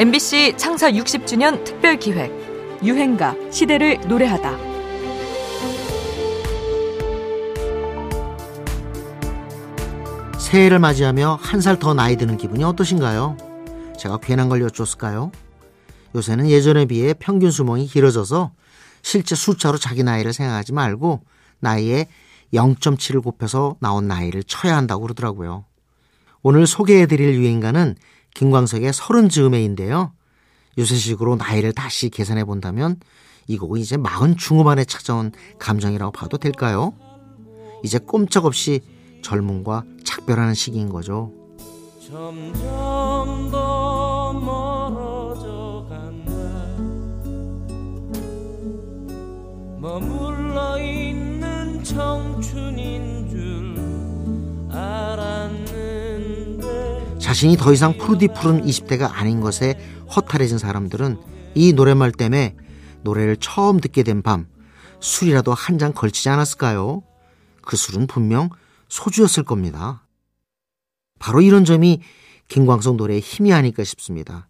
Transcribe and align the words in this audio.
MBC 0.00 0.54
창사 0.56 0.90
60주년 0.90 1.62
특별 1.62 1.98
기획 1.98 2.32
유행가 2.82 3.36
시대를 3.50 4.00
노래하다. 4.08 4.56
새해를 10.38 10.78
맞이하며 10.78 11.38
한 11.42 11.60
살 11.60 11.78
더 11.78 11.92
나이 11.92 12.16
드는 12.16 12.38
기분이 12.38 12.64
어떠신가요? 12.64 13.36
제가 13.98 14.16
괜한 14.18 14.48
걸 14.48 14.62
여쭈었을까요? 14.62 15.32
요새는 16.14 16.48
예전에 16.48 16.86
비해 16.86 17.12
평균 17.12 17.50
수명이 17.50 17.86
길어져서 17.86 18.52
실제 19.02 19.34
숫자로 19.34 19.76
자기 19.76 20.02
나이를 20.02 20.32
생각하지 20.32 20.72
말고 20.72 21.20
나이에 21.60 22.06
0.7을 22.54 23.22
곱해서 23.22 23.76
나온 23.80 24.08
나이를 24.08 24.44
쳐야 24.44 24.78
한다고 24.78 25.02
그러더라고요. 25.02 25.66
오늘 26.42 26.66
소개해드릴 26.66 27.34
유행가는 27.34 27.96
김광석의 28.34 28.92
서른 28.92 29.28
즈음에인데요. 29.28 30.12
요새식으로 30.78 31.36
나이를 31.36 31.72
다시 31.72 32.10
계산해 32.10 32.44
본다면 32.44 32.98
이 33.46 33.58
곡은 33.58 33.80
이제 33.80 33.96
마흔 33.96 34.36
중후반에 34.36 34.84
찾아온 34.84 35.32
감정이라고 35.58 36.12
봐도 36.12 36.38
될까요? 36.38 36.94
이제 37.82 37.98
꼼짝없이 37.98 38.80
젊음과 39.22 39.84
작별하는 40.04 40.54
시기인 40.54 40.88
거죠. 40.88 41.32
점점 42.06 43.50
더 43.50 44.32
멀어져 44.32 45.86
간다. 45.88 46.32
머물러 49.78 50.78
있는 50.80 51.82
청 51.82 52.39
자신이 57.30 57.56
더 57.56 57.72
이상 57.72 57.96
푸르디 57.96 58.26
푸른 58.26 58.60
20대가 58.60 59.08
아닌 59.08 59.40
것에 59.40 59.78
허탈해진 60.16 60.58
사람들은 60.58 61.16
이 61.54 61.72
노랫말 61.72 62.10
때문에 62.10 62.56
노래를 63.02 63.36
처음 63.36 63.78
듣게 63.78 64.02
된 64.02 64.20
밤 64.22 64.48
술이라도 64.98 65.54
한 65.54 65.78
잔 65.78 65.94
걸치지 65.94 66.28
않았을까요? 66.28 67.04
그 67.62 67.76
술은 67.76 68.08
분명 68.08 68.48
소주였을 68.88 69.44
겁니다. 69.44 70.08
바로 71.20 71.40
이런 71.40 71.64
점이 71.64 72.00
김광석 72.48 72.96
노래의 72.96 73.20
힘이 73.20 73.52
아닐까 73.52 73.84
싶습니다. 73.84 74.48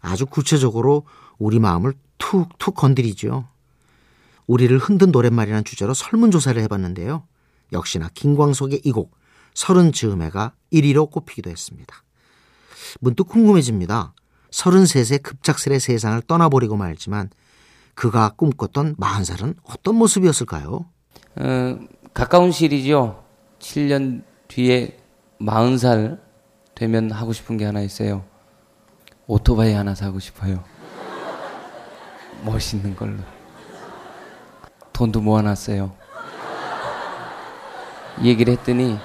아주 0.00 0.26
구체적으로 0.26 1.06
우리 1.38 1.58
마음을 1.58 1.94
툭툭 2.18 2.74
건드리죠. 2.74 3.48
우리를 4.46 4.76
흔든 4.76 5.10
노랫말이라는 5.10 5.64
주제로 5.64 5.94
설문조사를 5.94 6.60
해봤는데요. 6.60 7.26
역시나 7.72 8.10
김광석의 8.12 8.82
이 8.84 8.92
곡 8.92 9.18
서른 9.54 9.90
즈음에가 9.92 10.52
1위로 10.70 11.10
꼽히기도 11.10 11.48
했습니다. 11.48 12.04
문득 13.00 13.24
궁금해집니다. 13.24 14.14
33세 14.50 15.22
급작스레 15.22 15.78
세상을 15.78 16.22
떠나버리고 16.22 16.76
말지만 16.76 17.30
그가 17.94 18.30
꿈꿨던 18.36 18.96
40살은 18.96 19.56
어떤 19.64 19.96
모습이었을까요? 19.96 20.86
어, 21.36 21.78
가까운 22.14 22.50
시일이죠. 22.50 23.22
7년 23.58 24.22
뒤에 24.48 24.98
40살 25.40 26.18
되면 26.74 27.10
하고 27.10 27.32
싶은 27.32 27.56
게 27.56 27.64
하나 27.64 27.80
있어요. 27.80 28.24
오토바이 29.26 29.72
하나 29.74 29.94
사고 29.94 30.18
싶어요. 30.18 30.64
멋있는 32.44 32.96
걸로. 32.96 33.18
돈도 34.92 35.20
모아놨어요. 35.20 35.94
얘기를 38.22 38.52
했더니 38.52 38.98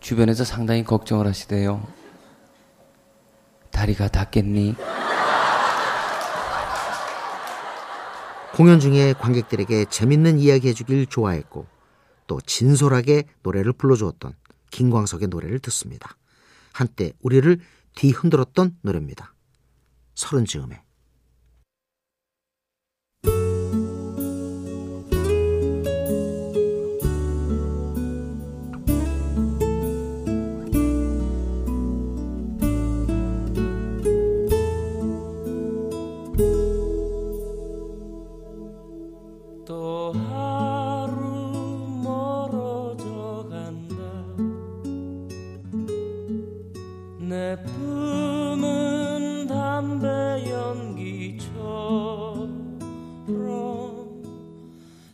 주변에서 0.00 0.44
상당히 0.44 0.82
걱정을 0.82 1.26
하시대요. 1.26 1.86
다리가 3.86 4.08
닿겠니? 4.08 4.74
공연 8.54 8.80
중에 8.80 9.12
관객들에게 9.12 9.84
재밌는 9.84 10.38
이야기 10.38 10.68
해주길 10.68 11.06
좋아했고 11.06 11.66
또 12.26 12.40
진솔하게 12.40 13.24
노래를 13.42 13.72
불러주었던 13.74 14.34
김광석의 14.70 15.28
노래를 15.28 15.60
듣습니다. 15.60 16.16
한때 16.72 17.12
우리를 17.20 17.60
뒤흔들었던 17.94 18.76
노래입니다. 18.82 19.34
서른 20.14 20.46
즈음에 20.46 20.82
내 47.28 47.56
품은 47.64 49.46
담배 49.48 50.08
연기처럼 50.48 51.42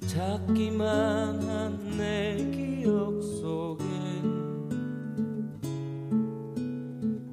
작기만 0.06 1.42
한 1.48 1.82
내 2.02 2.36
기억 2.50 3.22
속엔 3.22 3.78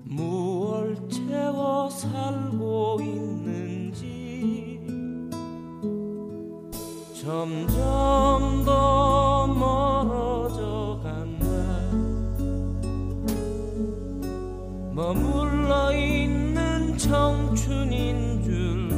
무얼 0.03 0.95
채워 1.09 1.89
살고 1.89 3.00
있는지 3.01 4.79
점점 7.19 8.48
머물러 14.99 15.93
있는 15.93 16.97
청춘인 16.97 18.43
줄 18.43 18.89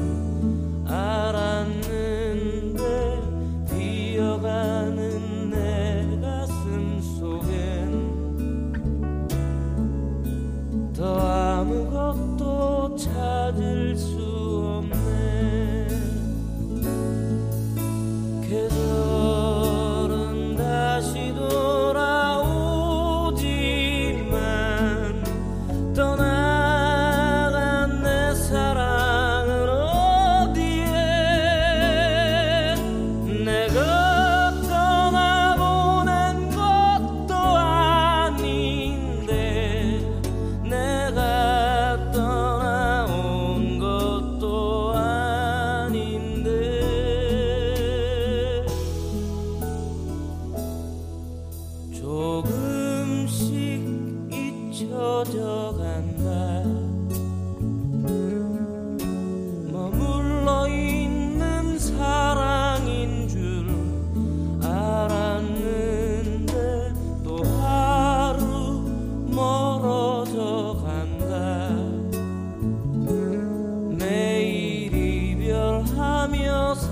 알았는데 0.87 2.79
비어가는 3.69 5.51
내 5.51 6.19
가슴 6.19 6.99
속엔 7.19 8.71
더 10.91 11.19
아무것도 11.19 12.95
찾을 12.95 13.95
수 13.95 14.50